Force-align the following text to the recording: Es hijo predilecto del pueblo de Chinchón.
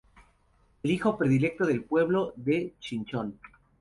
Es 0.81 0.89
hijo 0.89 1.15
predilecto 1.15 1.63
del 1.67 1.83
pueblo 1.83 2.33
de 2.35 2.73
Chinchón. 2.79 3.37